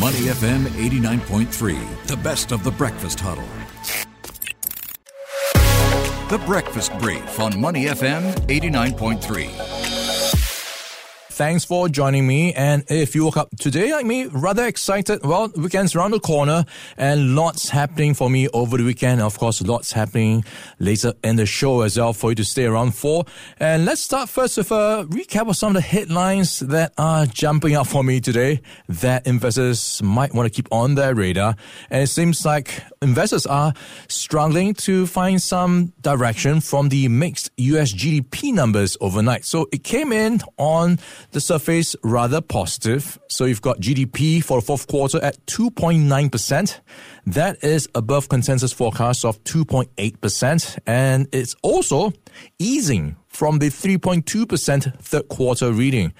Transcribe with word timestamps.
Money 0.00 0.28
FM 0.28 0.64
89.3, 0.68 2.06
the 2.06 2.16
best 2.16 2.50
of 2.50 2.64
the 2.64 2.70
breakfast 2.70 3.20
huddle. 3.20 3.44
The 6.30 6.42
Breakfast 6.46 6.98
Brief 6.98 7.38
on 7.38 7.60
Money 7.60 7.84
FM 7.84 8.32
89.3. 8.46 9.71
Thanks 11.32 11.64
for 11.64 11.88
joining 11.88 12.26
me. 12.26 12.52
And 12.52 12.84
if 12.88 13.14
you 13.14 13.24
woke 13.24 13.38
up 13.38 13.48
today 13.58 13.90
like 13.90 14.04
me, 14.04 14.26
rather 14.26 14.66
excited, 14.66 15.24
well, 15.24 15.50
weekend's 15.56 15.96
around 15.96 16.10
the 16.10 16.20
corner 16.20 16.66
and 16.98 17.34
lots 17.34 17.70
happening 17.70 18.12
for 18.12 18.28
me 18.28 18.48
over 18.48 18.76
the 18.76 18.84
weekend. 18.84 19.22
Of 19.22 19.38
course, 19.38 19.62
lots 19.62 19.92
happening 19.92 20.44
later 20.78 21.14
in 21.24 21.36
the 21.36 21.46
show 21.46 21.80
as 21.80 21.96
well 21.96 22.12
for 22.12 22.32
you 22.32 22.34
to 22.34 22.44
stay 22.44 22.66
around 22.66 22.94
for. 22.94 23.24
And 23.58 23.86
let's 23.86 24.02
start 24.02 24.28
first 24.28 24.58
with 24.58 24.70
a 24.72 25.06
recap 25.08 25.48
of 25.48 25.56
some 25.56 25.74
of 25.74 25.82
the 25.82 25.88
headlines 25.88 26.60
that 26.60 26.92
are 26.98 27.24
jumping 27.24 27.76
up 27.76 27.86
for 27.86 28.04
me 28.04 28.20
today 28.20 28.60
that 28.90 29.26
investors 29.26 30.02
might 30.02 30.34
want 30.34 30.52
to 30.52 30.54
keep 30.54 30.68
on 30.70 30.96
their 30.96 31.14
radar. 31.14 31.56
And 31.88 32.02
it 32.02 32.08
seems 32.08 32.44
like 32.44 32.82
investors 33.00 33.46
are 33.46 33.72
struggling 34.06 34.74
to 34.74 35.06
find 35.06 35.40
some 35.40 35.94
direction 36.02 36.60
from 36.60 36.90
the 36.90 37.08
mixed 37.08 37.50
US 37.56 37.90
GDP 37.94 38.52
numbers 38.52 38.98
overnight. 39.00 39.46
So 39.46 39.66
it 39.72 39.82
came 39.82 40.12
in 40.12 40.42
on 40.58 40.98
the 41.32 41.40
surface 41.40 41.96
rather 42.04 42.40
positive. 42.40 43.18
So 43.28 43.44
you've 43.44 43.62
got 43.62 43.80
GDP 43.80 44.42
for 44.42 44.60
the 44.60 44.66
fourth 44.66 44.86
quarter 44.86 45.22
at 45.22 45.44
2.9%. 45.46 46.80
That 47.26 47.64
is 47.64 47.88
above 47.94 48.28
consensus 48.28 48.72
forecast 48.72 49.24
of 49.24 49.42
2.8%. 49.44 50.78
And 50.86 51.28
it's 51.32 51.56
also 51.62 52.12
easing 52.58 53.16
from 53.28 53.58
the 53.58 53.68
3.2% 53.68 55.00
third 55.00 55.28
quarter 55.28 55.72
reading. 55.72 56.12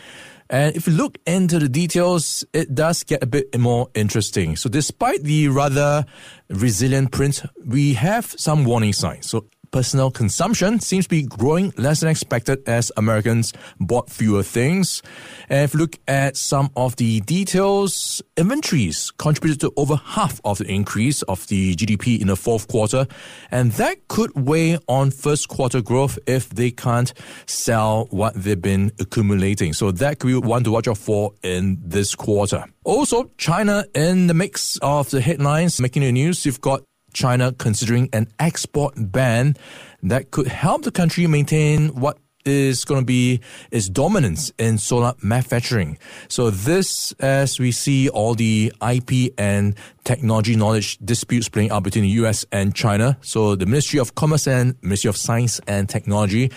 And 0.50 0.76
if 0.76 0.86
you 0.86 0.92
look 0.92 1.16
into 1.26 1.58
the 1.58 1.68
details, 1.68 2.44
it 2.52 2.74
does 2.74 3.04
get 3.04 3.22
a 3.22 3.26
bit 3.26 3.58
more 3.58 3.88
interesting. 3.94 4.56
So 4.56 4.68
despite 4.68 5.22
the 5.22 5.48
rather 5.48 6.04
resilient 6.50 7.10
print, 7.10 7.42
we 7.64 7.94
have 7.94 8.34
some 8.36 8.64
warning 8.64 8.92
signs. 8.92 9.30
So 9.30 9.46
personal 9.72 10.10
consumption 10.10 10.78
seems 10.78 11.06
to 11.06 11.08
be 11.08 11.22
growing 11.22 11.72
less 11.76 12.00
than 12.00 12.10
expected 12.10 12.62
as 12.68 12.92
Americans 12.96 13.52
bought 13.80 14.10
fewer 14.10 14.42
things. 14.42 15.02
And 15.48 15.64
if 15.64 15.74
you 15.74 15.80
look 15.80 15.98
at 16.06 16.36
some 16.36 16.70
of 16.76 16.94
the 16.96 17.20
details, 17.20 18.22
inventories 18.36 19.10
contributed 19.12 19.60
to 19.60 19.72
over 19.76 19.96
half 19.96 20.40
of 20.44 20.58
the 20.58 20.70
increase 20.70 21.22
of 21.22 21.46
the 21.48 21.74
GDP 21.74 22.20
in 22.20 22.28
the 22.28 22.36
fourth 22.36 22.68
quarter. 22.68 23.06
And 23.50 23.72
that 23.72 24.06
could 24.08 24.30
weigh 24.36 24.78
on 24.86 25.10
first 25.10 25.48
quarter 25.48 25.80
growth 25.80 26.18
if 26.26 26.50
they 26.50 26.70
can't 26.70 27.12
sell 27.46 28.06
what 28.10 28.34
they've 28.34 28.60
been 28.60 28.92
accumulating. 29.00 29.72
So 29.72 29.90
that 29.92 30.18
could 30.18 30.28
be 30.28 30.36
one 30.36 30.64
to 30.64 30.70
watch 30.70 30.86
out 30.86 30.98
for 30.98 31.32
in 31.42 31.78
this 31.82 32.14
quarter. 32.14 32.66
Also, 32.84 33.30
China 33.38 33.84
in 33.94 34.26
the 34.26 34.34
mix 34.34 34.76
of 34.82 35.10
the 35.10 35.20
headlines 35.20 35.80
making 35.80 36.02
the 36.02 36.12
news. 36.12 36.44
You've 36.44 36.60
got 36.60 36.82
China 37.12 37.52
considering 37.52 38.08
an 38.12 38.28
export 38.38 38.94
ban 38.96 39.56
that 40.02 40.30
could 40.30 40.48
help 40.48 40.82
the 40.82 40.90
country 40.90 41.26
maintain 41.26 41.88
what 41.88 42.18
is 42.44 42.84
going 42.84 43.00
to 43.00 43.04
be 43.04 43.40
its 43.70 43.88
dominance 43.88 44.52
in 44.58 44.78
solar 44.78 45.14
manufacturing. 45.22 45.98
So 46.28 46.50
this, 46.50 47.12
as 47.20 47.58
we 47.58 47.72
see 47.72 48.08
all 48.08 48.34
the 48.34 48.72
IP 48.82 49.32
and 49.38 49.76
technology 50.04 50.56
knowledge 50.56 50.98
disputes 50.98 51.48
playing 51.48 51.70
out 51.70 51.84
between 51.84 52.04
the 52.04 52.10
US 52.24 52.44
and 52.52 52.74
China. 52.74 53.16
So 53.20 53.54
the 53.54 53.66
Ministry 53.66 54.00
of 54.00 54.14
Commerce 54.14 54.46
and 54.46 54.76
Ministry 54.82 55.08
of 55.08 55.16
Science 55.16 55.60
and 55.66 55.88
Technology 55.88 56.50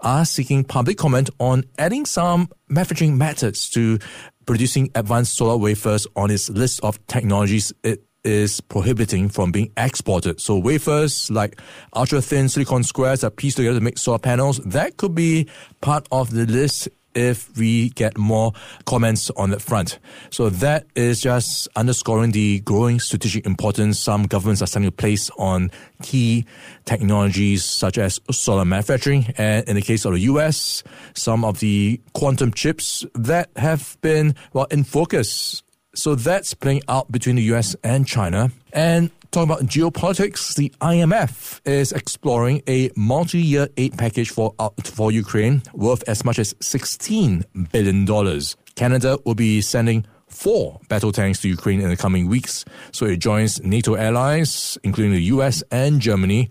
are 0.00 0.24
seeking 0.24 0.64
public 0.64 0.96
comment 0.96 1.30
on 1.38 1.64
adding 1.78 2.06
some 2.06 2.48
manufacturing 2.68 3.18
methods 3.18 3.68
to 3.70 3.98
producing 4.46 4.90
advanced 4.94 5.34
solar 5.34 5.56
wafers 5.56 6.06
on 6.16 6.30
its 6.30 6.48
list 6.48 6.80
of 6.82 7.04
technologies 7.06 7.72
it 7.82 8.07
is 8.28 8.60
prohibiting 8.60 9.30
from 9.30 9.50
being 9.50 9.72
exported. 9.78 10.38
So 10.38 10.58
wafers 10.58 11.30
like 11.30 11.58
ultra 11.96 12.20
thin 12.20 12.50
silicon 12.50 12.84
squares 12.84 13.24
are 13.24 13.30
pieced 13.30 13.56
together 13.56 13.78
to 13.78 13.84
make 13.84 13.96
solar 13.96 14.18
panels. 14.18 14.58
That 14.58 14.98
could 14.98 15.14
be 15.14 15.48
part 15.80 16.06
of 16.12 16.30
the 16.30 16.44
list 16.44 16.88
if 17.14 17.56
we 17.56 17.88
get 17.90 18.18
more 18.18 18.52
comments 18.84 19.30
on 19.30 19.48
that 19.50 19.62
front. 19.62 19.98
So 20.30 20.50
that 20.50 20.86
is 20.94 21.22
just 21.22 21.68
underscoring 21.74 22.32
the 22.32 22.60
growing 22.60 23.00
strategic 23.00 23.46
importance 23.46 23.98
some 23.98 24.24
governments 24.24 24.60
are 24.60 24.66
starting 24.66 24.90
to 24.90 24.94
place 24.94 25.30
on 25.38 25.70
key 26.02 26.44
technologies 26.84 27.64
such 27.64 27.96
as 27.96 28.20
solar 28.30 28.66
manufacturing. 28.66 29.32
And 29.38 29.66
in 29.66 29.74
the 29.74 29.82
case 29.82 30.04
of 30.04 30.12
the 30.12 30.20
US, 30.20 30.84
some 31.14 31.46
of 31.46 31.60
the 31.60 31.98
quantum 32.12 32.52
chips 32.52 33.06
that 33.14 33.48
have 33.56 33.96
been, 34.02 34.34
well, 34.52 34.66
in 34.70 34.84
focus 34.84 35.62
so 35.94 36.14
that's 36.14 36.54
playing 36.54 36.82
out 36.88 37.10
between 37.10 37.36
the 37.36 37.42
US 37.54 37.74
and 37.82 38.06
China. 38.06 38.50
And 38.72 39.10
talking 39.30 39.50
about 39.50 39.64
geopolitics, 39.64 40.54
the 40.54 40.72
IMF 40.80 41.60
is 41.66 41.92
exploring 41.92 42.62
a 42.68 42.90
multi-year 42.96 43.68
aid 43.76 43.96
package 43.98 44.30
for 44.30 44.54
uh, 44.58 44.70
for 44.84 45.12
Ukraine 45.12 45.62
worth 45.74 46.02
as 46.08 46.24
much 46.24 46.38
as 46.38 46.54
16 46.60 47.44
billion 47.72 48.04
dollars. 48.04 48.56
Canada 48.74 49.18
will 49.24 49.34
be 49.34 49.60
sending 49.60 50.06
four 50.28 50.80
battle 50.88 51.10
tanks 51.10 51.40
to 51.40 51.48
Ukraine 51.48 51.80
in 51.80 51.88
the 51.88 51.96
coming 51.96 52.28
weeks. 52.28 52.64
So 52.92 53.06
it 53.06 53.18
joins 53.18 53.62
NATO 53.62 53.96
allies, 53.96 54.78
including 54.84 55.12
the 55.12 55.22
US 55.34 55.62
and 55.70 56.00
Germany. 56.00 56.50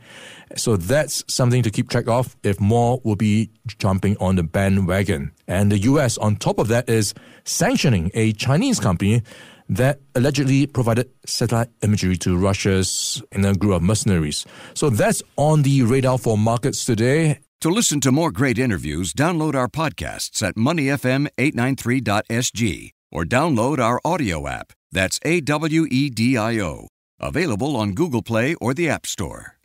So 0.57 0.75
that's 0.75 1.23
something 1.27 1.63
to 1.63 1.69
keep 1.69 1.89
track 1.89 2.07
of 2.07 2.35
if 2.43 2.59
more 2.59 2.99
will 3.03 3.15
be 3.15 3.49
jumping 3.79 4.17
on 4.19 4.35
the 4.35 4.43
bandwagon. 4.43 5.31
And 5.47 5.71
the 5.71 5.79
US, 5.79 6.17
on 6.17 6.35
top 6.35 6.59
of 6.59 6.67
that, 6.67 6.89
is 6.89 7.13
sanctioning 7.45 8.11
a 8.13 8.33
Chinese 8.33 8.79
company 8.79 9.23
that 9.69 9.99
allegedly 10.15 10.65
provided 10.65 11.09
satellite 11.25 11.69
imagery 11.81 12.15
to 12.17 12.37
Russia's 12.37 13.21
Wagner 13.31 13.55
Group 13.55 13.75
of 13.75 13.83
mercenaries. 13.83 14.45
So 14.73 14.89
that's 14.89 15.21
on 15.35 15.63
the 15.63 15.83
radar 15.83 16.17
for 16.17 16.37
markets 16.37 16.85
today. 16.85 17.39
To 17.61 17.69
listen 17.69 17.99
to 18.01 18.11
more 18.11 18.31
great 18.31 18.59
interviews, 18.59 19.13
download 19.13 19.55
our 19.55 19.67
podcasts 19.67 20.43
at 20.43 20.55
moneyfm893.sg 20.55 22.91
or 23.11 23.23
download 23.23 23.79
our 23.79 23.99
audio 24.05 24.47
app. 24.47 24.73
That's 24.91 25.19
A 25.23 25.41
W 25.41 25.87
E 25.89 26.09
D 26.09 26.37
I 26.37 26.59
O. 26.59 26.87
Available 27.19 27.75
on 27.75 27.93
Google 27.93 28.21
Play 28.21 28.53
or 28.61 28.75
the 28.75 28.89
App 28.89 29.07
Store. 29.07 29.56